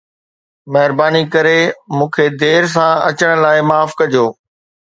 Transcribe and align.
مھرباني 0.73 1.21
ڪري 1.33 1.59
مون 1.95 2.07
کي 2.15 2.25
دير 2.41 2.63
سان 2.73 2.91
اچڻ 3.09 3.29
لاءِ 3.43 3.59
معاف 3.69 3.89
ڪجو 3.99 4.25